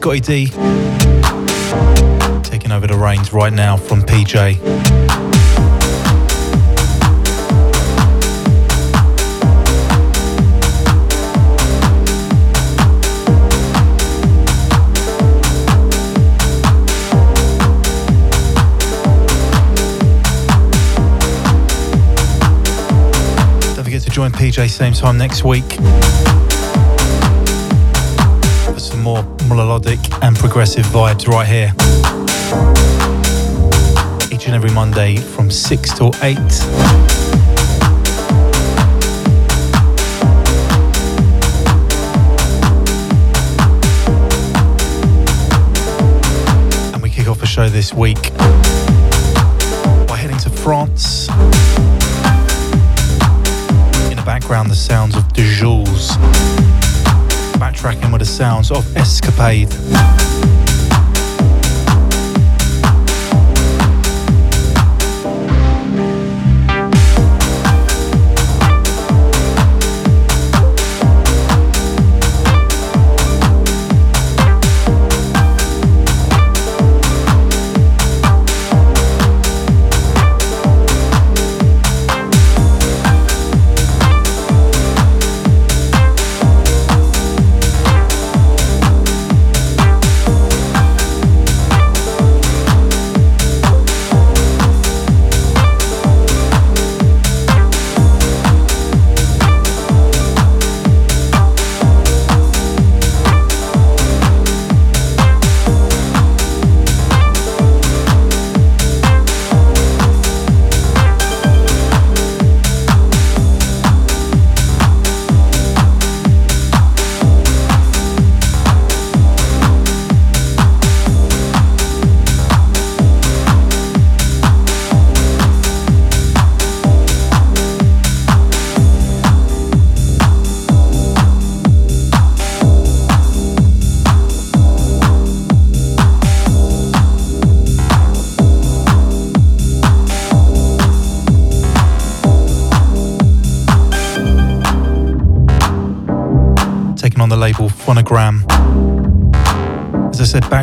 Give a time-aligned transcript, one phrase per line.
[0.00, 0.46] Scottie D,
[2.42, 4.56] taking over the reins right now from PJ.
[23.74, 25.76] Don't forget to join PJ same time next week
[29.54, 31.72] melodic and progressive vibes right here.
[34.32, 36.38] Each and every Monday from 6 till 8.
[46.92, 48.32] And we kick off a show this week
[50.06, 51.28] by heading to France
[54.10, 56.16] In the background the sounds of De Jules.
[57.60, 59.68] Backtracking with the sounds of Escapade.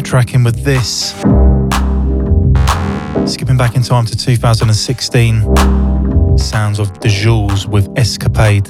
[0.08, 1.12] I with this.
[3.30, 6.38] Skipping back in time to 2016.
[6.38, 8.70] Sounds of De Jules with Escapade.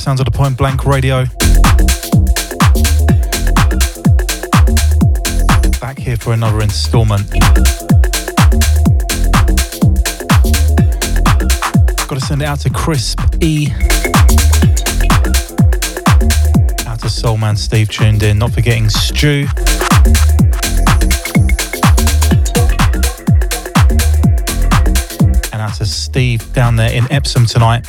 [0.00, 1.26] Sounds of the Point Blank Radio.
[5.78, 7.30] Back here for another instalment.
[12.08, 13.68] Got to send it out to Crisp E.
[16.86, 19.46] Out to Soulman Steve tuned in, not forgetting Stu.
[25.52, 27.86] And out to Steve down there in Epsom tonight.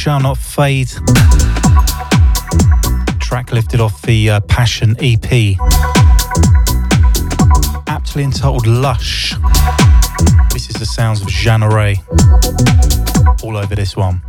[0.00, 0.88] Shall Not Fade.
[3.20, 5.58] Track lifted off the uh, Passion EP.
[7.86, 9.34] Aptly entitled Lush.
[10.54, 11.98] This is the sounds of Jeanneret.
[13.44, 14.22] All over this one.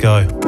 [0.00, 0.40] Virgo.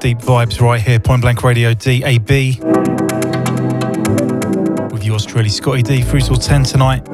[0.00, 2.95] deep vibes right here, Point Blank Radio DAB.
[5.36, 7.05] Truly, Scottie D, through till 10 tonight.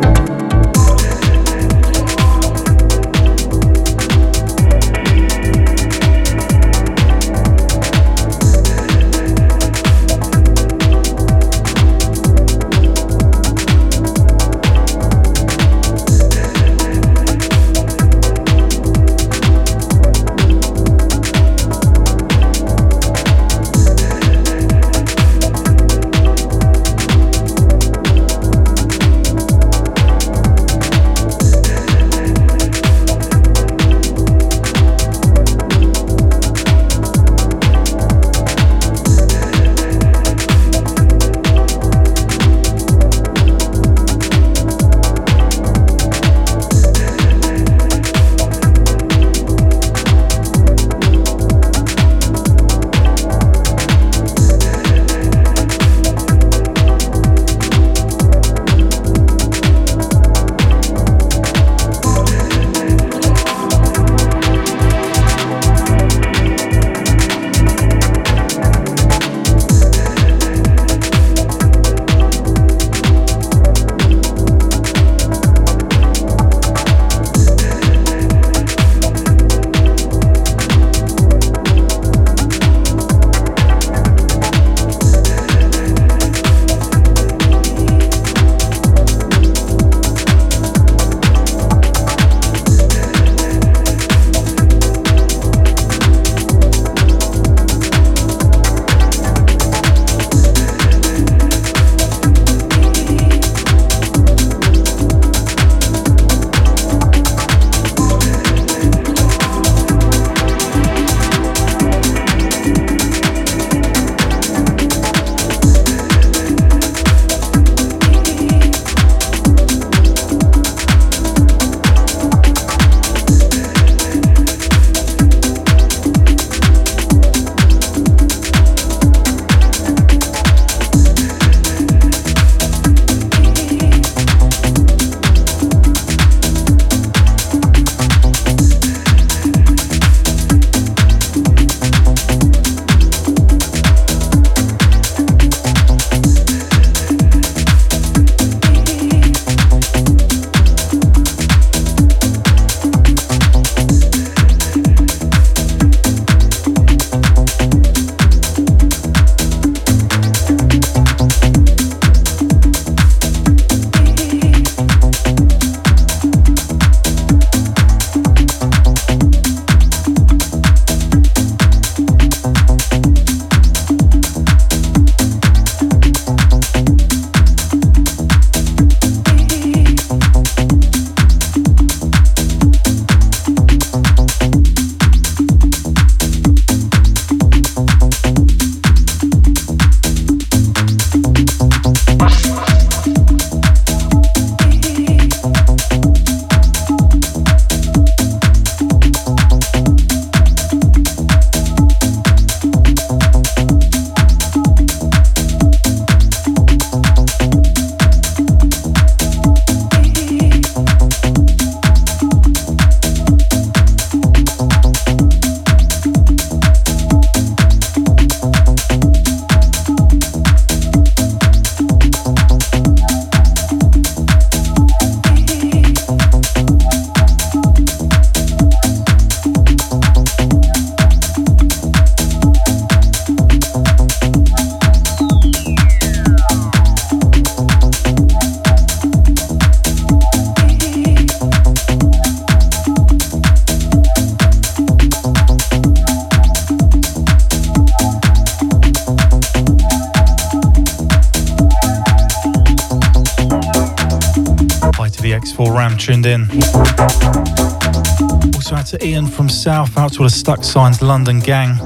[258.98, 261.76] To Ian from South, out to the Stuck Signs London gang.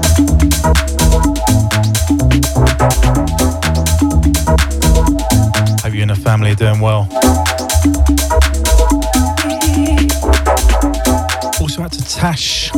[5.81, 7.07] Hope you and the family are doing well.
[11.61, 12.71] Also out to Tash.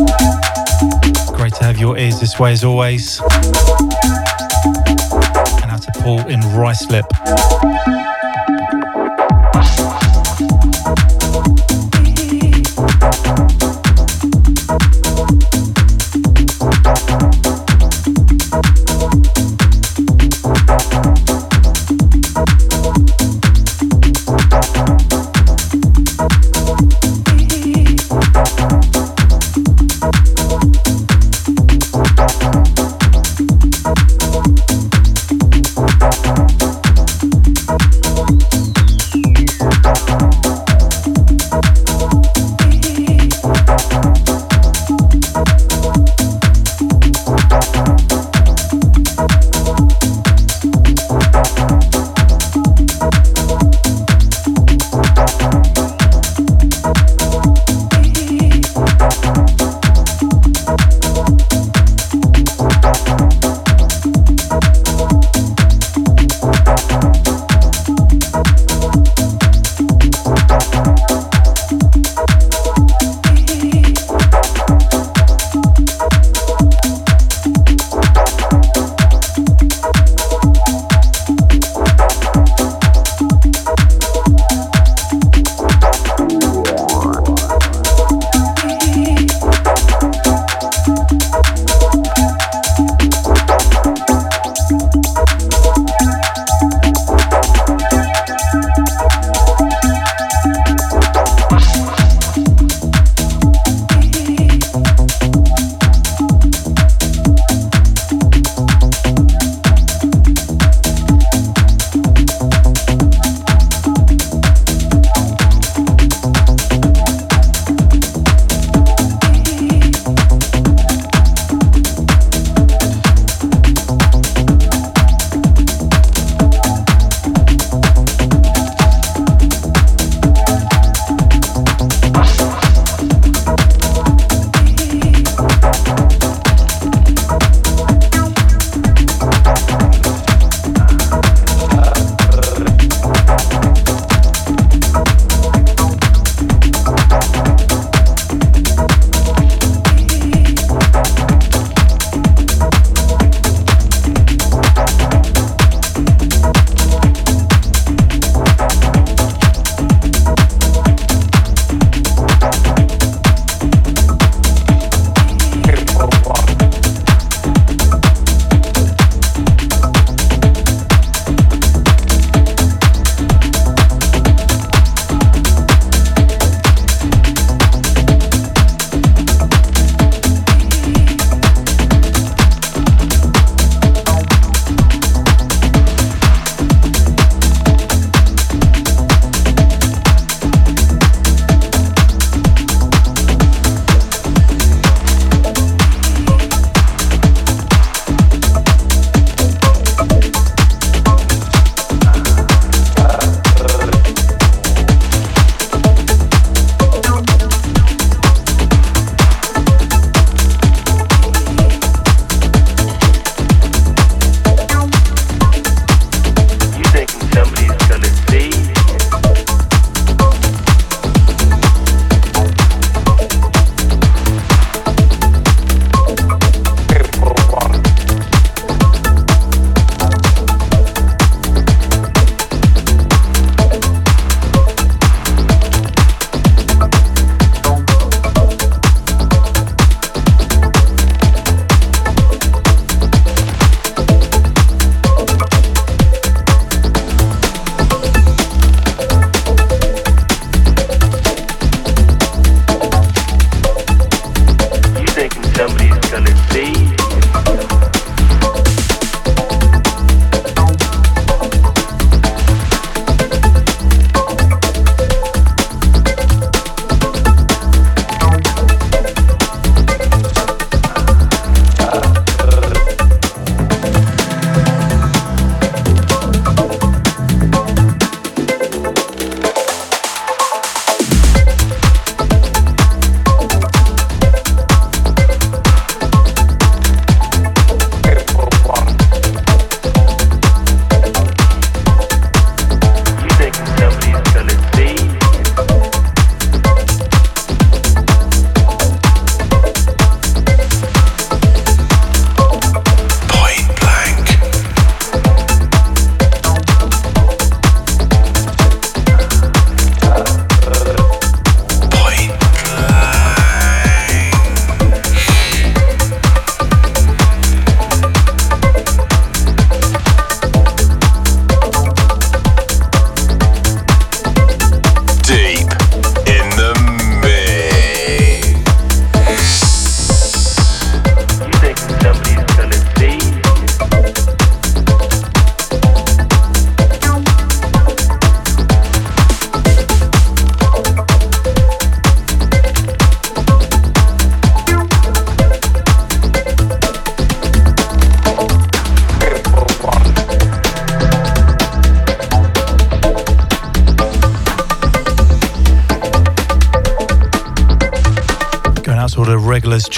[1.34, 3.20] Great to have your ears this way as always.
[5.62, 7.08] And out to Paul in Ruislip.
[7.60, 7.79] the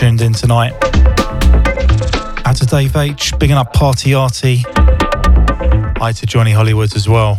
[0.02, 0.74] tuned in tonight.
[2.44, 4.66] Out to Dave H, bigging up Party Arty.
[4.66, 7.36] Hi to Johnny Hollywood as well.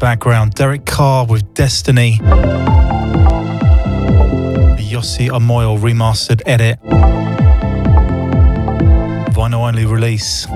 [0.00, 0.54] Background.
[0.54, 2.18] Derek Carr with Destiny.
[4.76, 6.80] The Yossi Amoyle remastered edit.
[9.32, 10.46] Vinyl only release.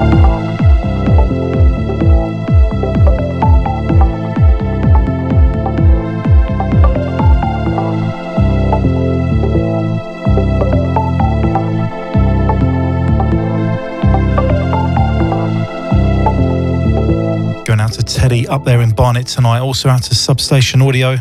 [18.49, 19.61] Up there in Barnet tonight.
[19.61, 21.16] Also out to Substation Audio.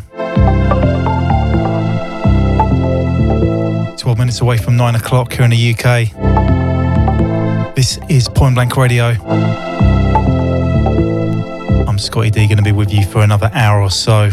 [3.97, 6.09] 12 minutes away from 9 o'clock here in the UK.
[7.75, 9.15] This is Point Blank Radio.
[11.87, 14.29] I'm Scottie D, going to be with you for another hour or so.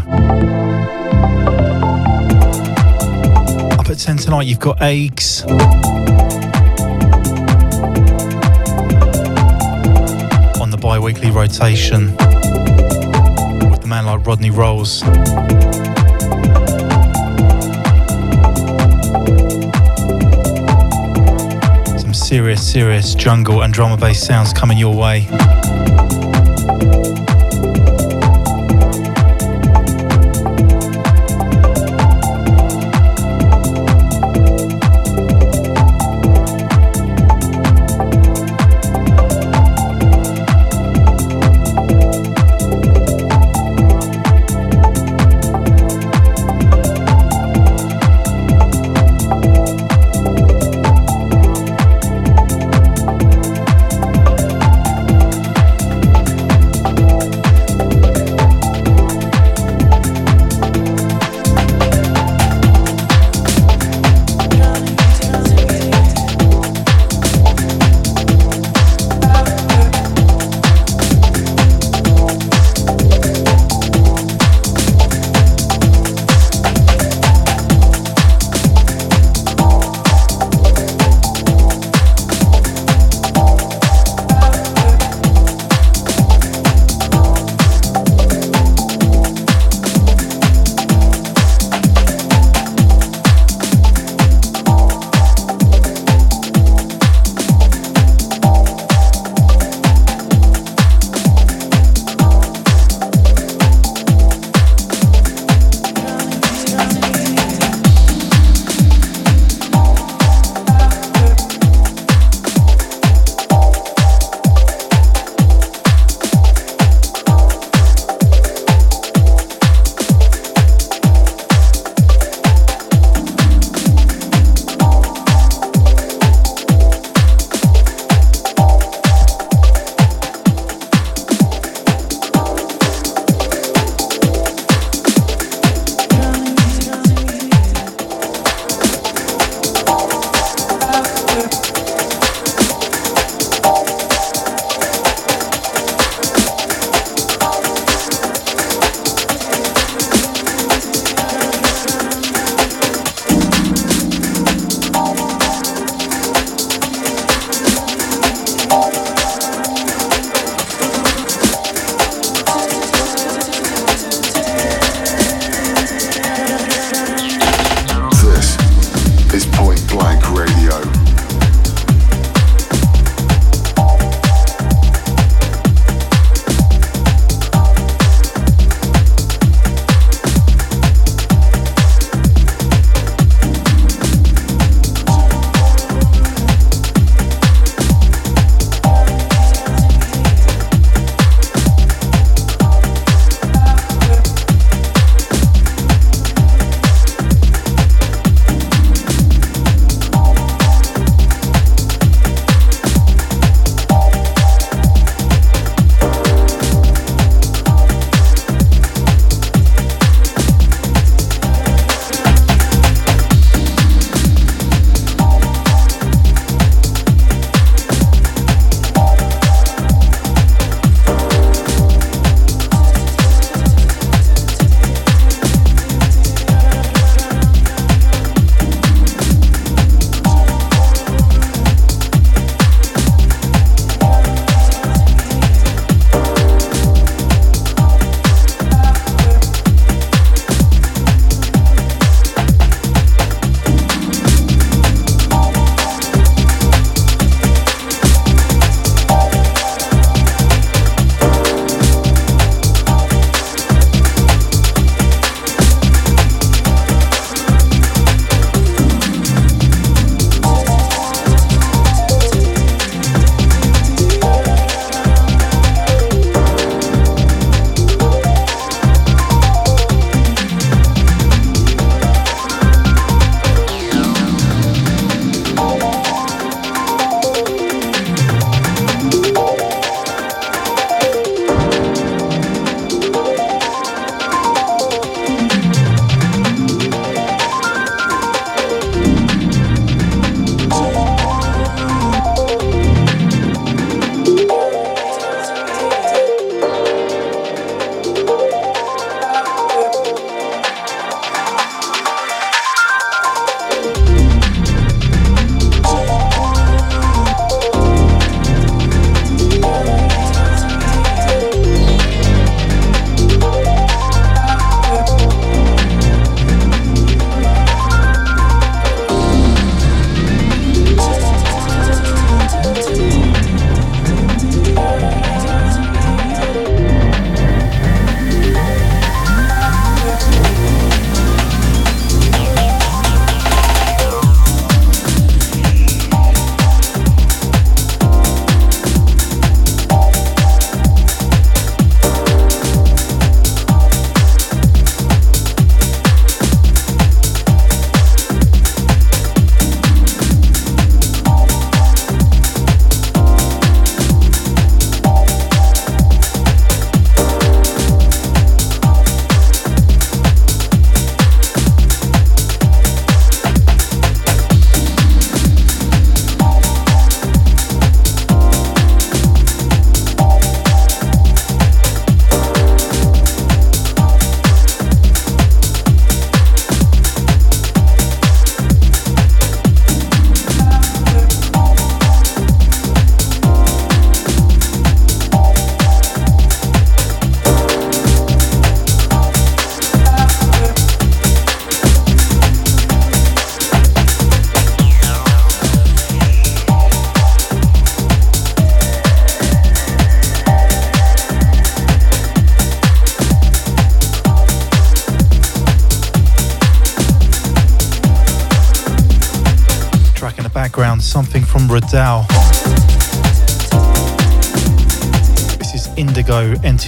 [3.79, 5.43] Up at 10 tonight, you've got Eggs.
[10.61, 12.17] On the bi weekly rotation
[13.91, 15.01] man like Rodney Rolls.
[22.01, 25.27] Some serious, serious jungle and drum and bass sounds coming your way.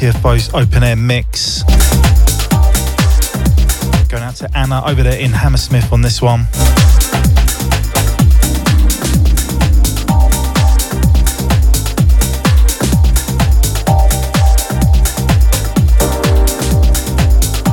[0.02, 1.62] Indigo open air mix.
[4.08, 6.46] Going out to Anna over there in Hammersmith on this one.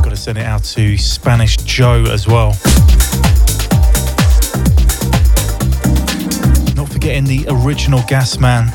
[0.03, 2.49] Got to send it out to Spanish Joe as well.
[6.75, 8.71] Not forgetting the original Gas Man.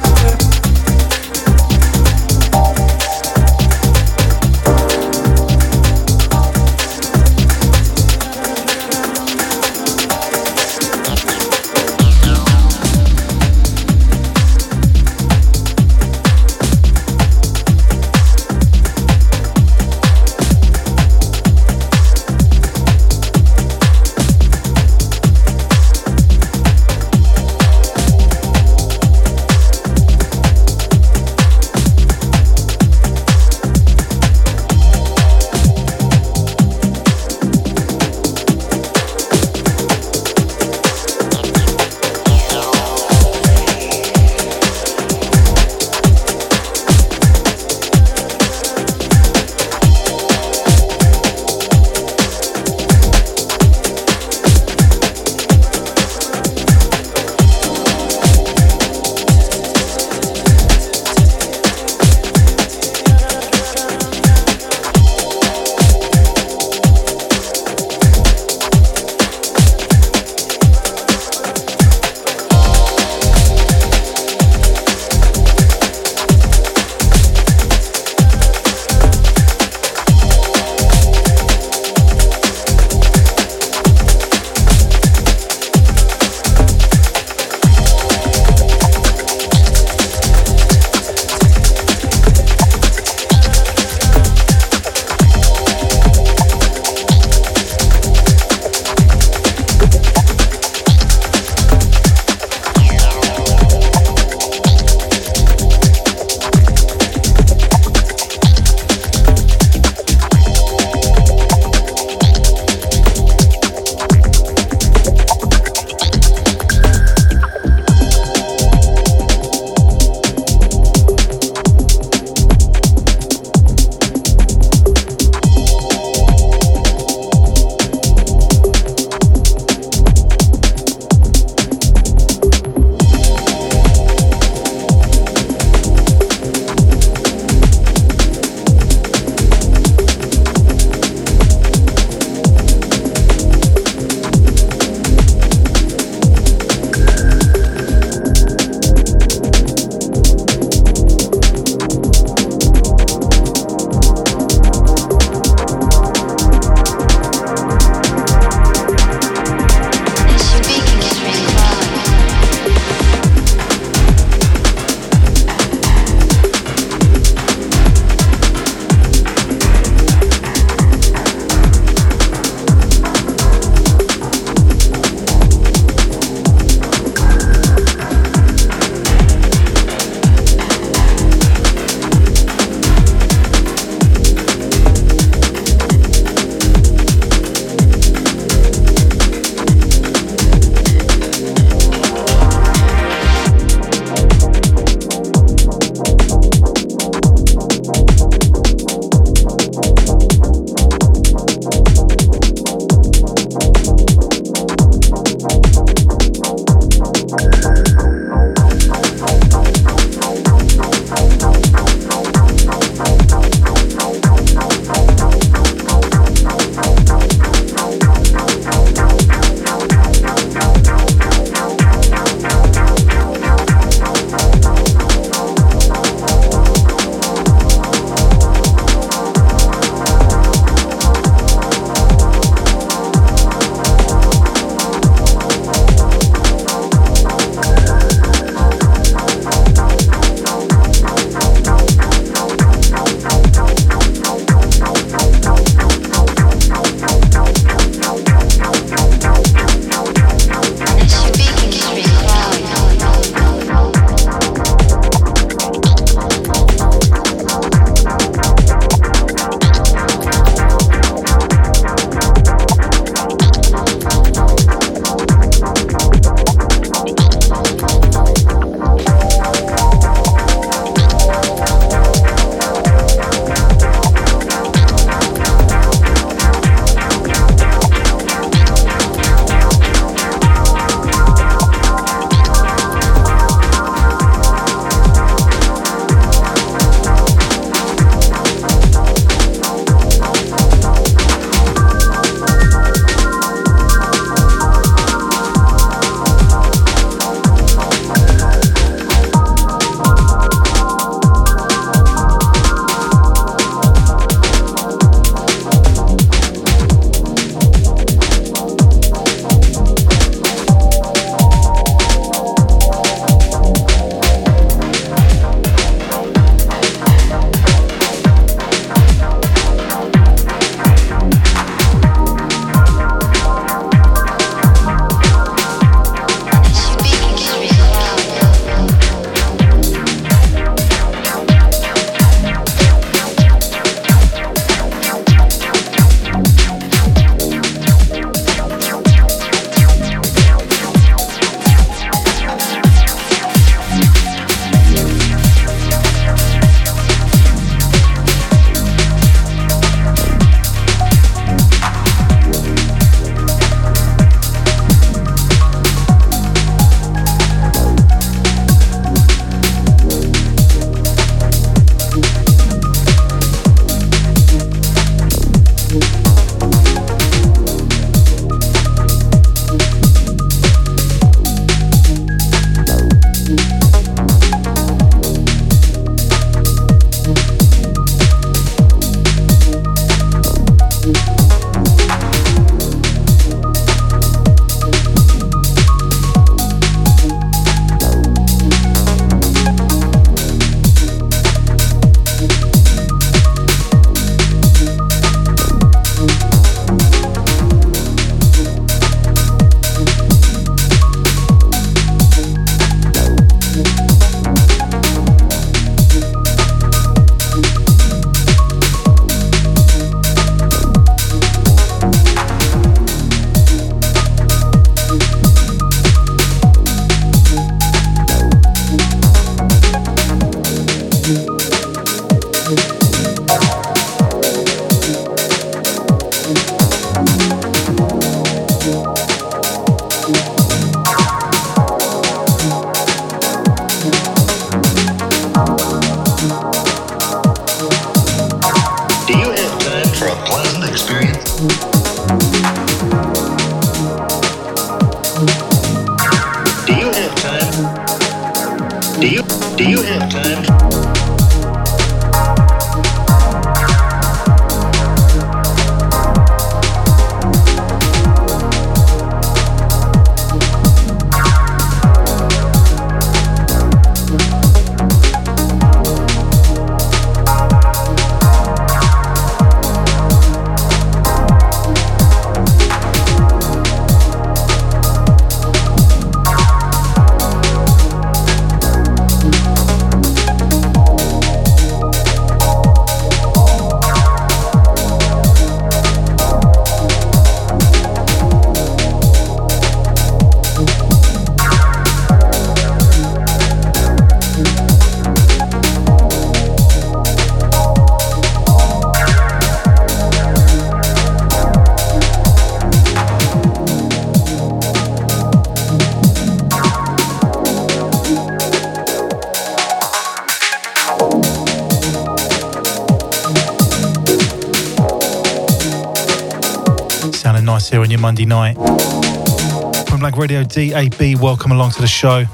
[518.25, 518.75] Monday night.
[518.77, 522.47] Point Blank Radio DAB, welcome along to the show.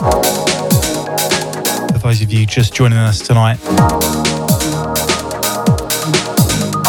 [1.93, 3.61] For those of you just joining us tonight,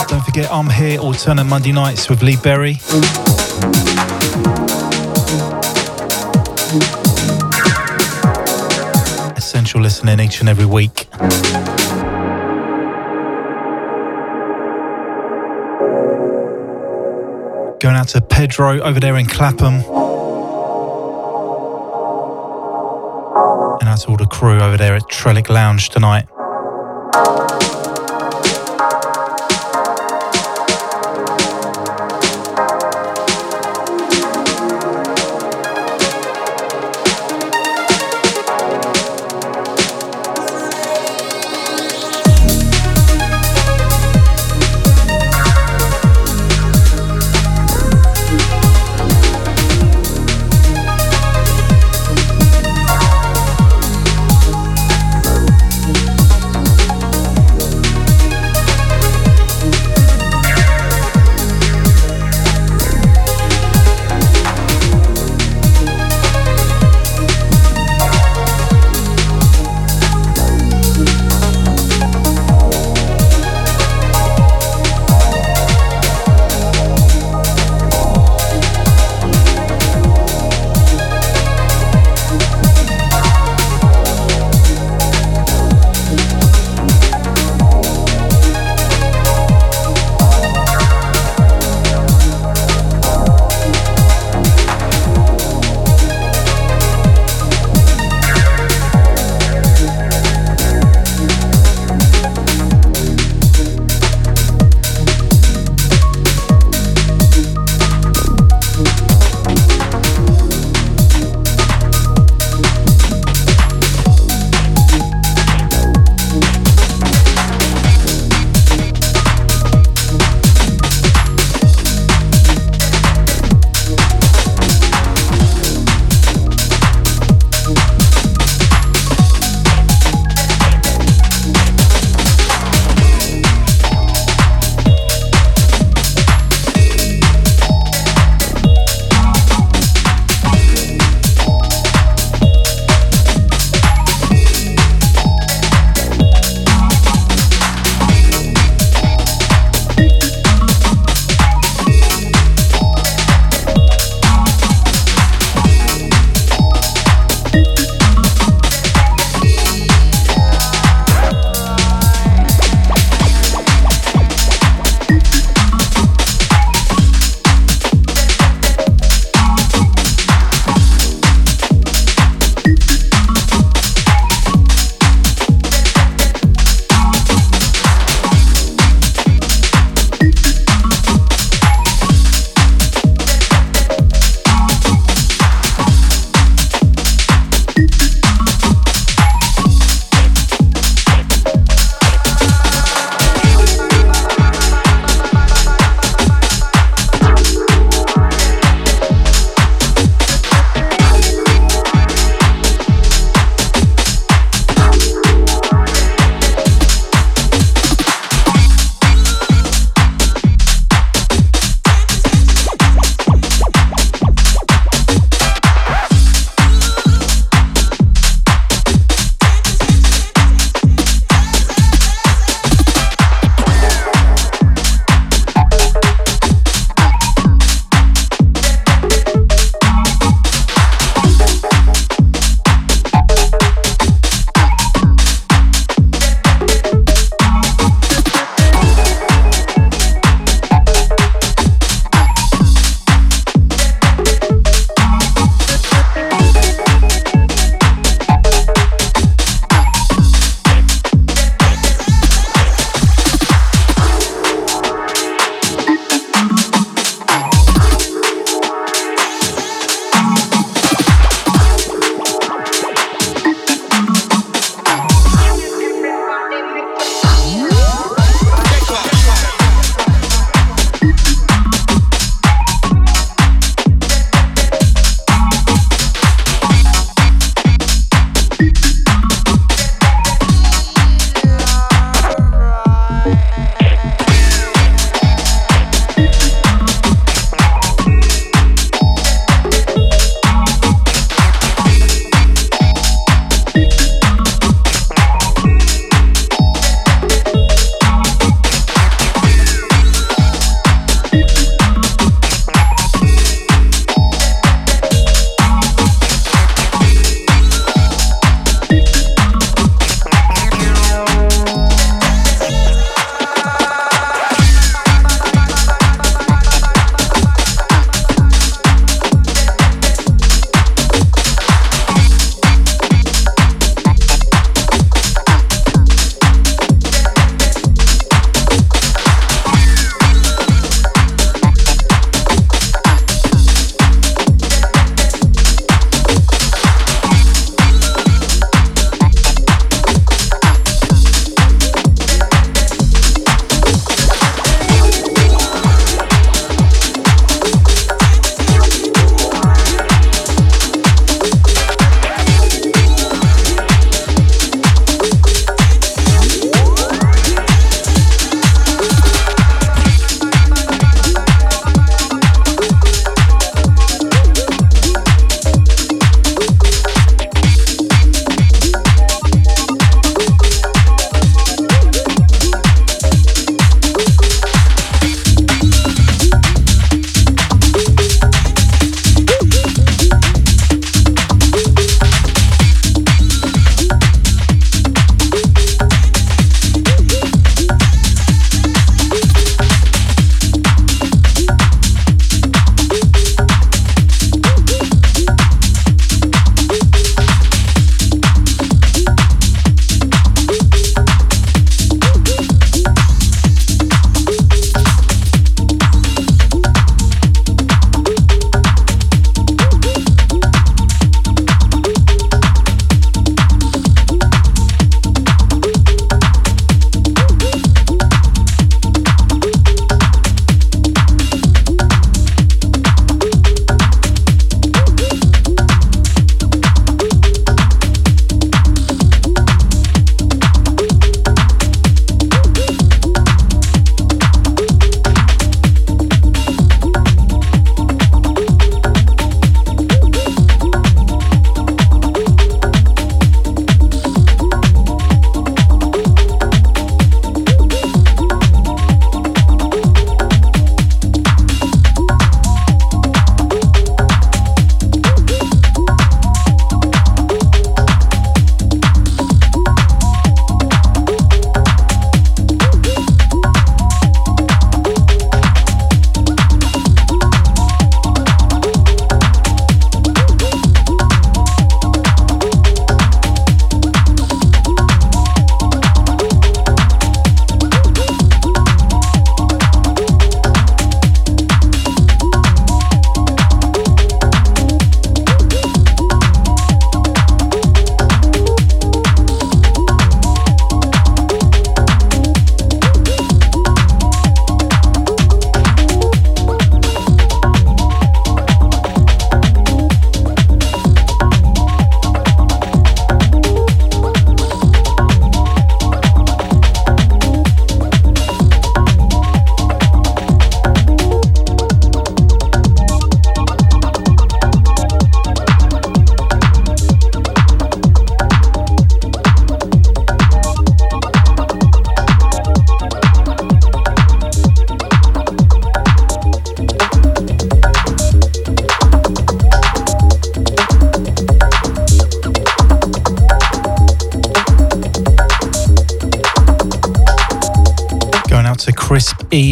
[0.07, 2.79] don't forget I'm here alternate Monday nights with Lee Berry.
[9.37, 11.07] Essential listening each and every week.
[17.91, 19.73] Going out to Pedro over there in Clapham.
[19.73, 19.83] And
[23.89, 26.25] out to all the crew over there at Trellick Lounge tonight.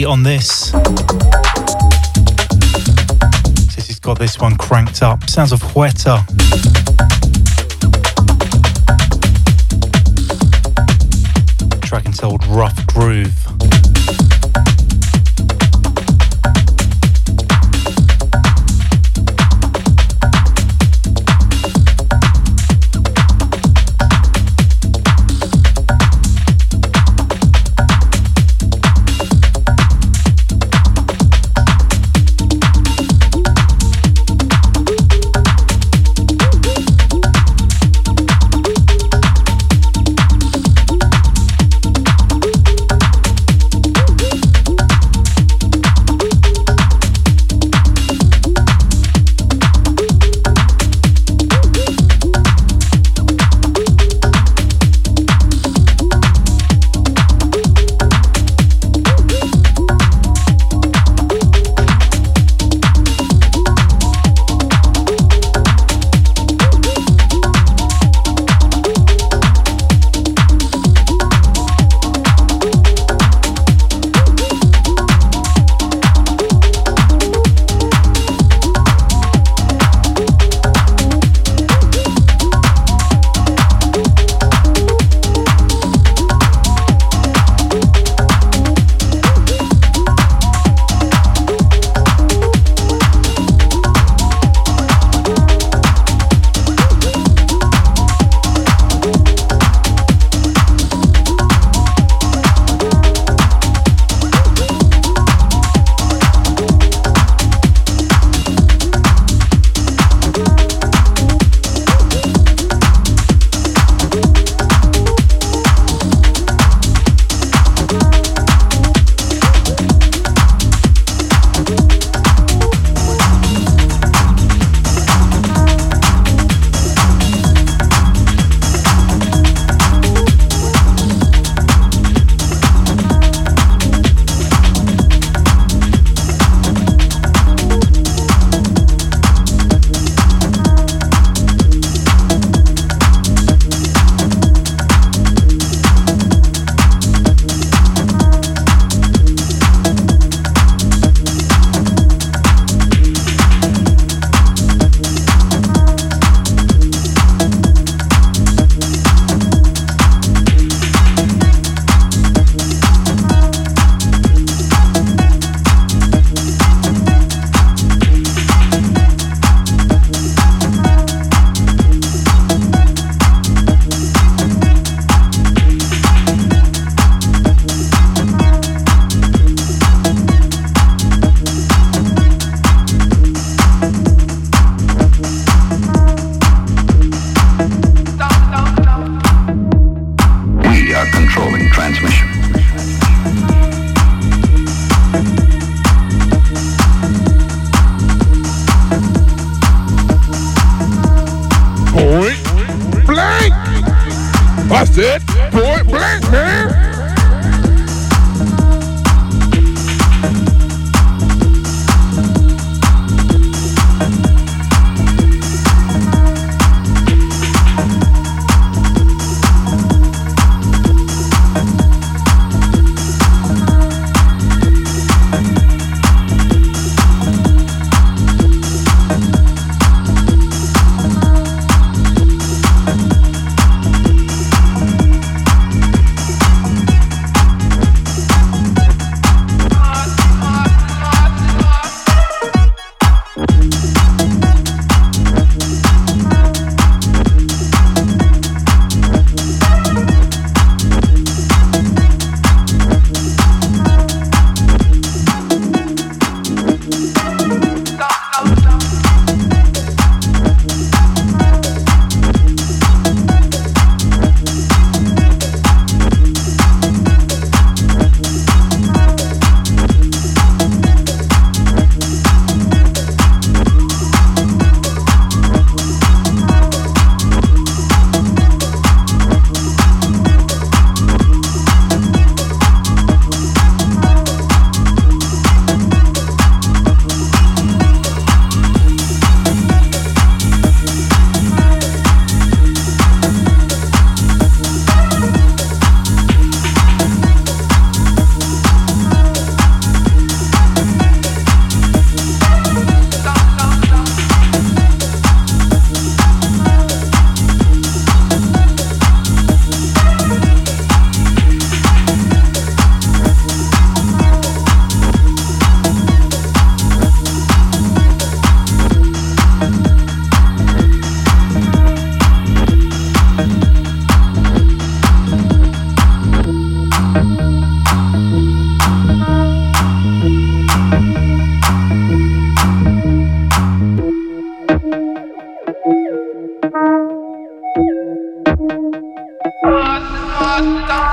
[0.10, 0.72] On this.
[3.76, 5.30] This has got this one cranked up.
[5.30, 6.26] Sounds of Huerta.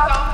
[0.05, 0.26] To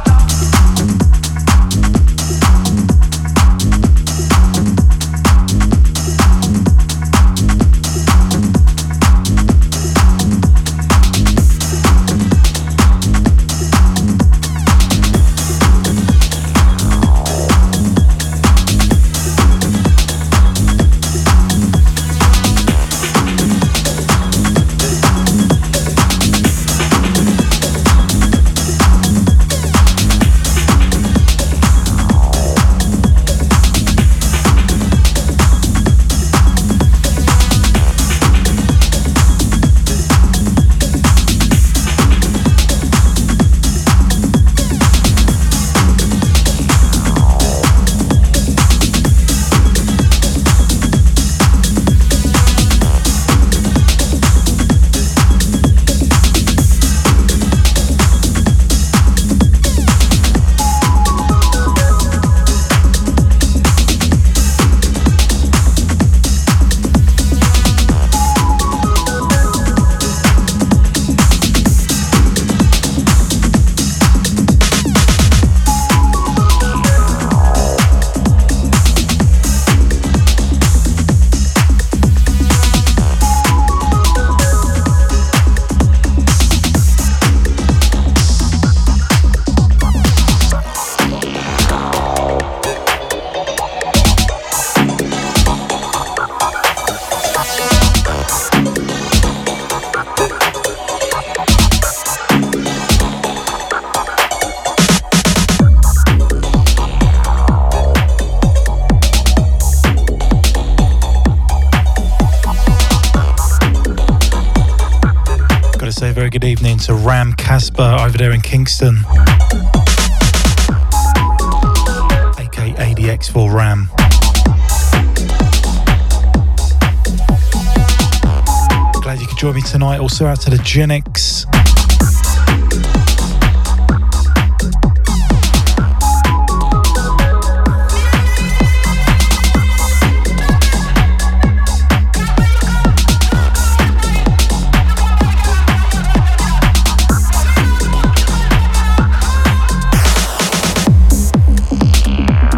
[129.43, 129.99] join me tonight.
[129.99, 131.47] Also out to the Genix.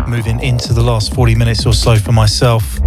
[0.06, 2.83] Moving into the last 40 minutes or so for myself.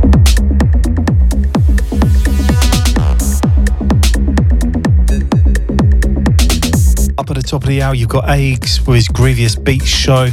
[7.57, 10.27] Top of the hour, you've got Eggs with his Grievous Beats show.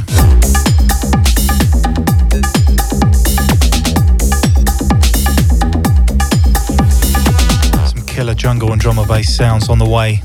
[7.87, 10.21] Some killer jungle and drum and bass sounds on the way.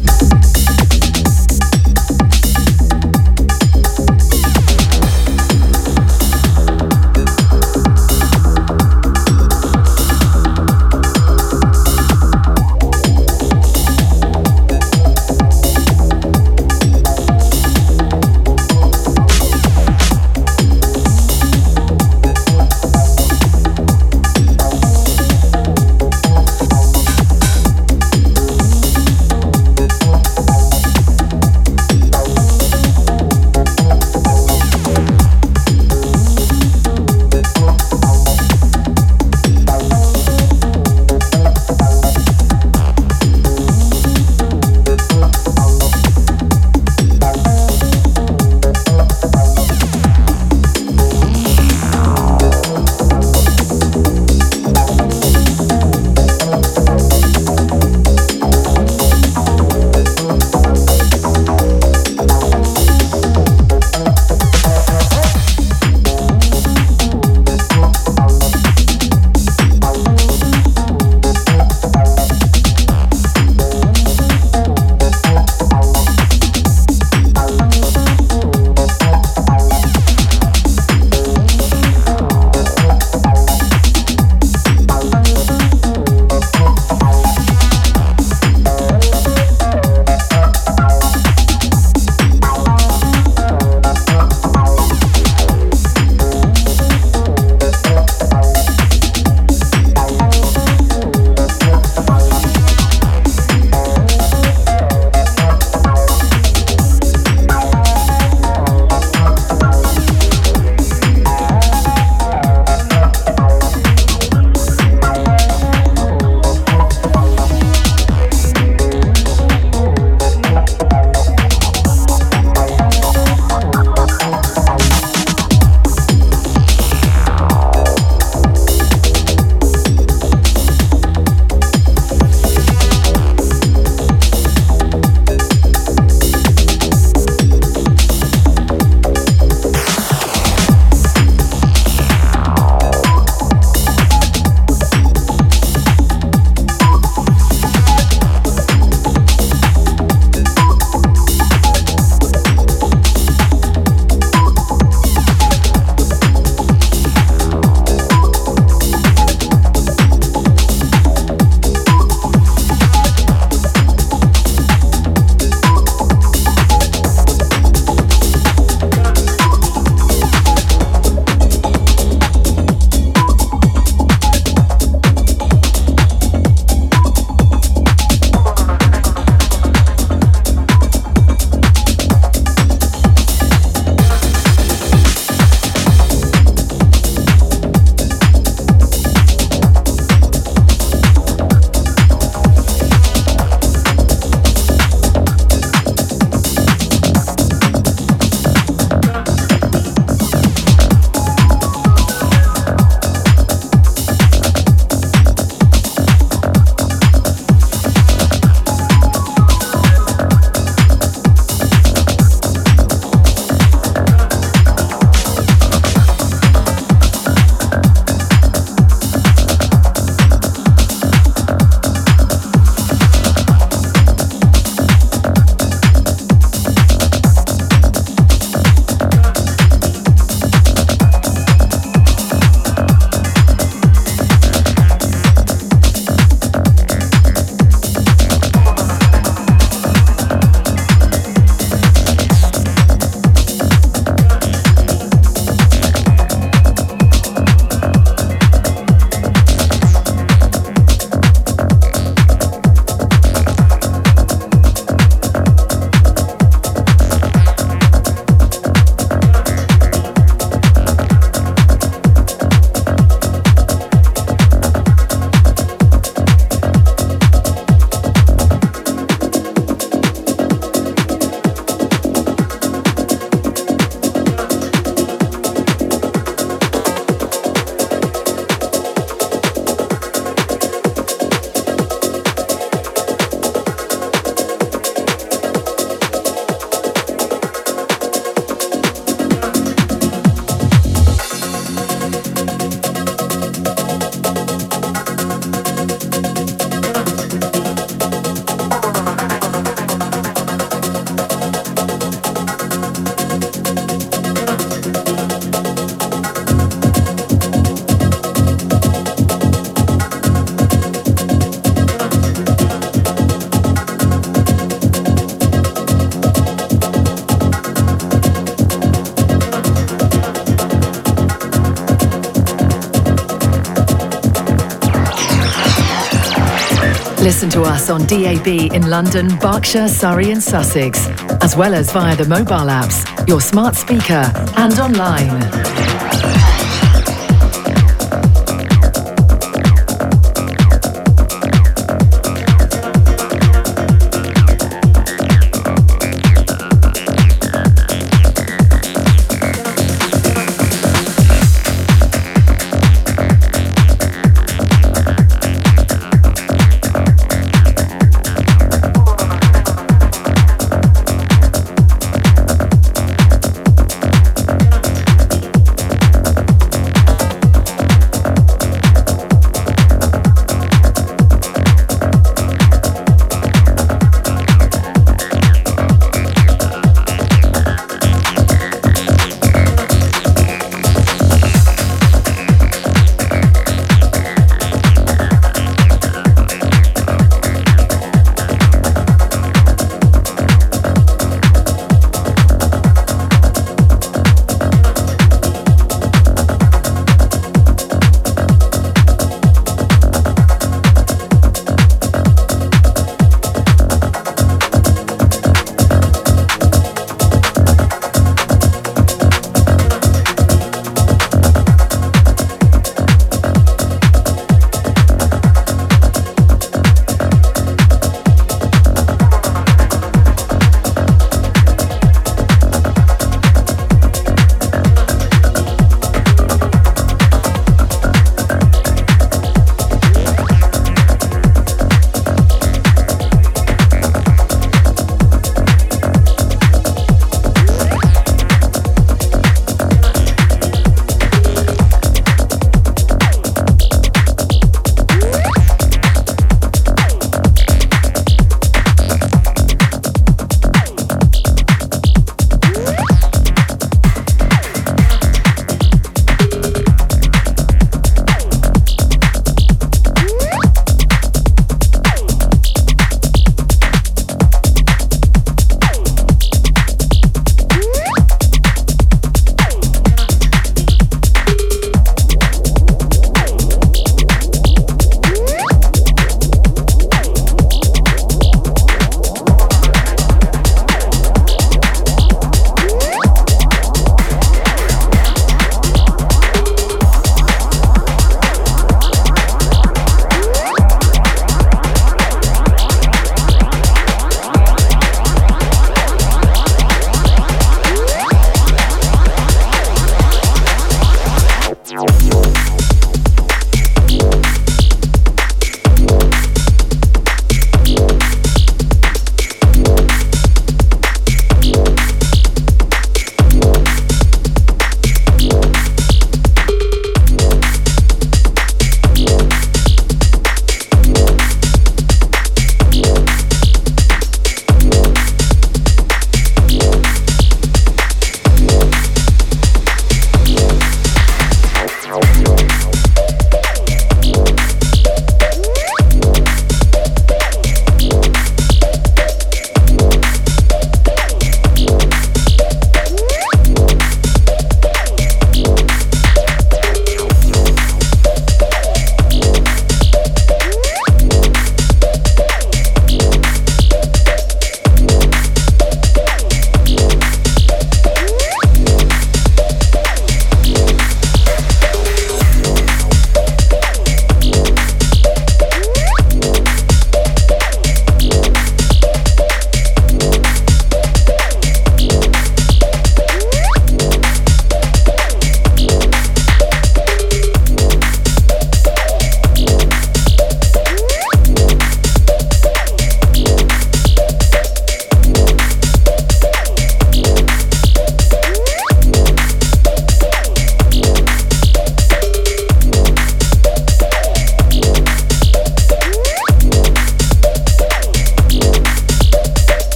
[327.40, 331.06] Listen to us on DAB in London, Berkshire, Surrey, and Sussex,
[331.40, 336.09] as well as via the mobile apps, your smart speaker, and online.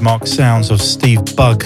[0.00, 1.62] Trademark sounds of Steve Bug.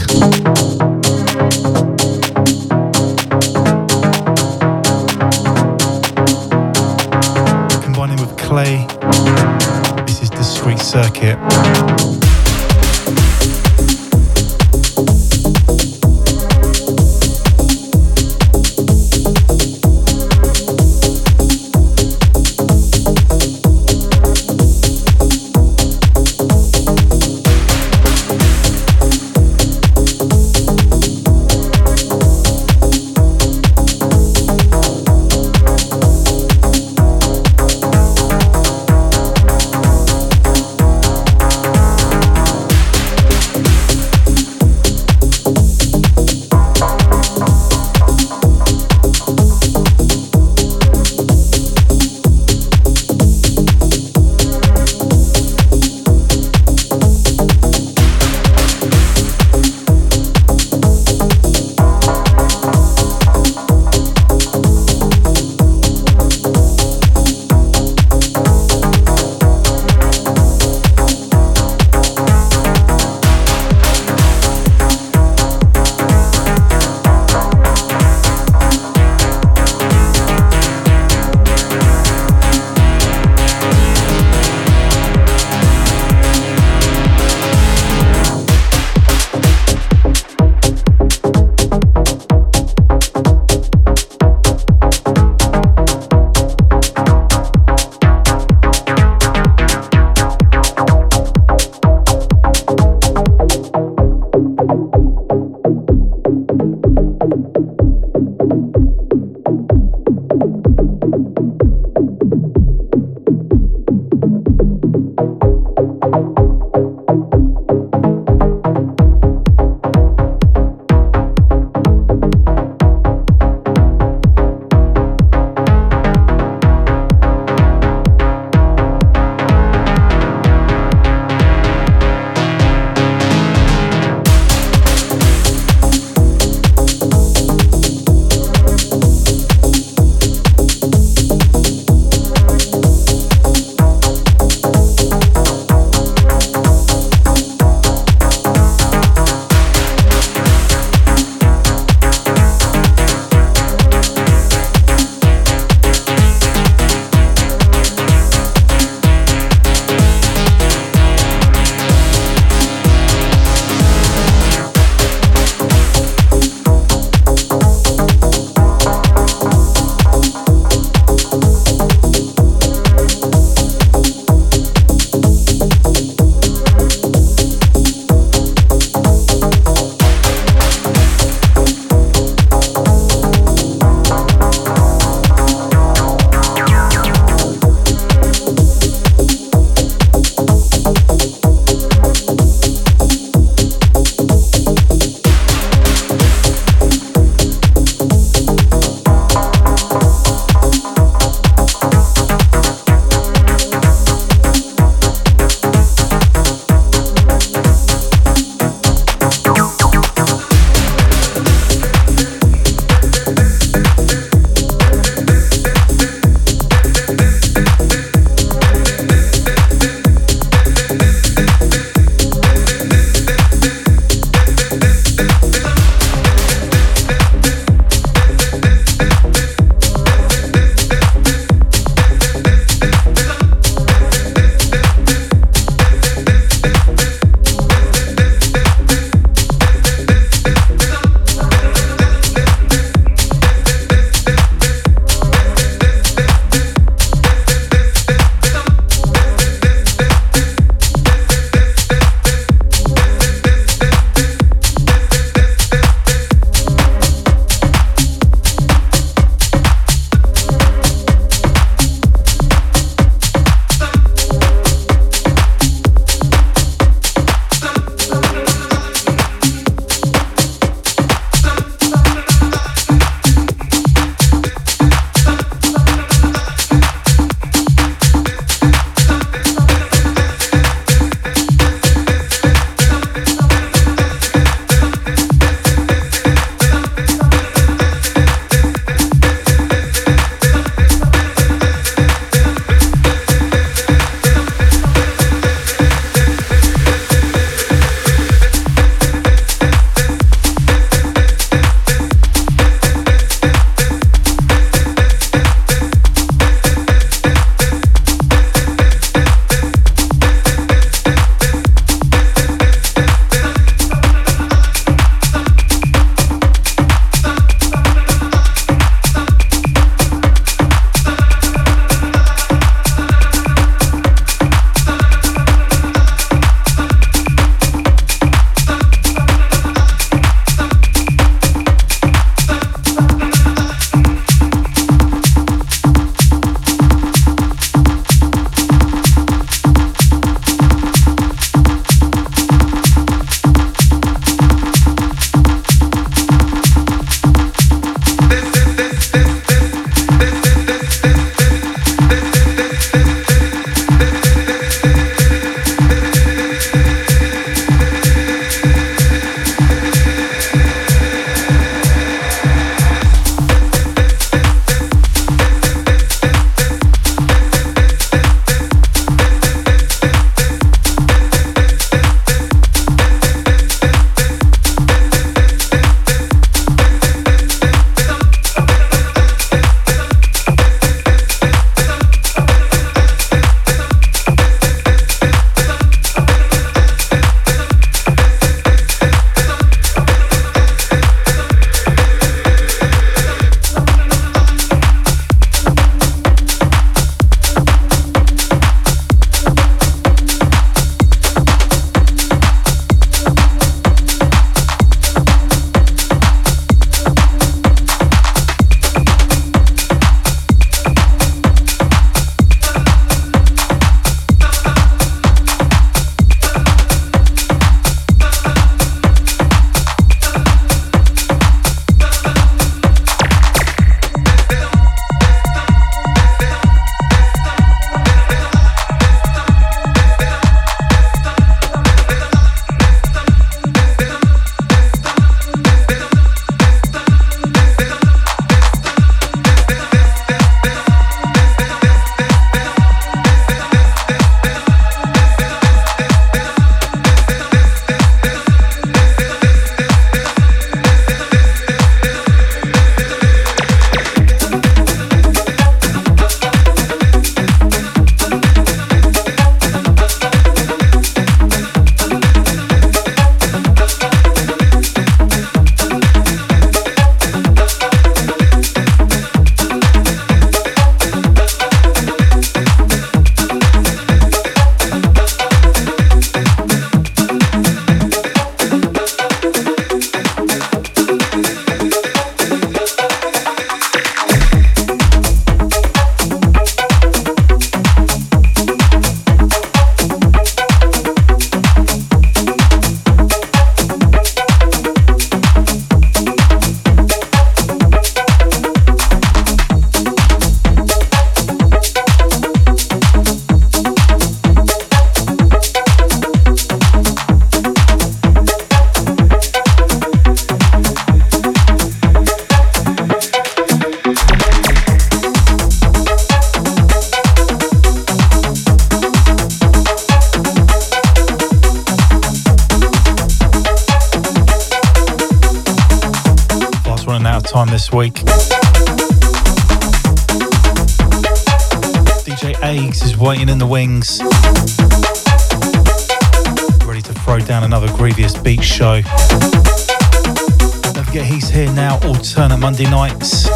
[542.65, 543.47] Monday nights.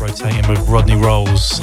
[0.00, 1.60] Rotating with Rodney Rolls.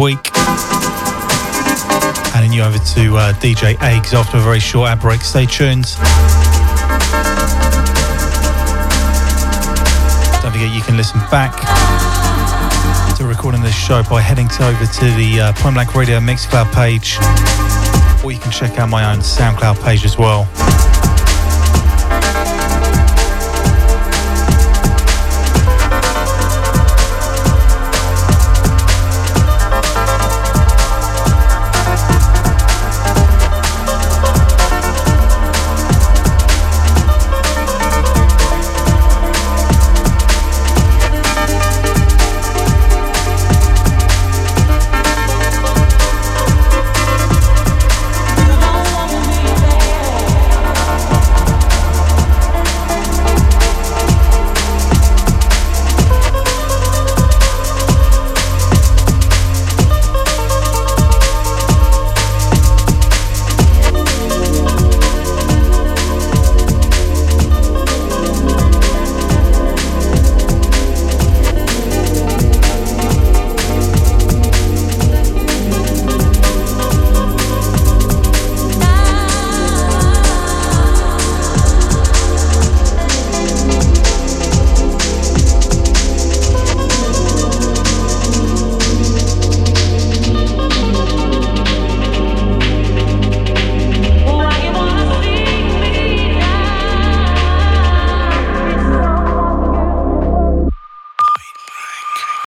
[0.00, 0.30] Week.
[2.32, 5.20] Handing you over to uh, DJ Eggs after a very short ad break.
[5.20, 5.84] Stay tuned.
[10.40, 11.52] Don't forget you can listen back
[13.18, 16.72] to recording this show by heading to over to the uh, Point Blank Radio Mixcloud
[16.72, 17.18] page,
[18.24, 20.48] or you can check out my own SoundCloud page as well.